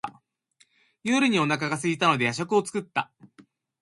[1.03, 3.11] 夜にお腹がすいたので夜食を作った。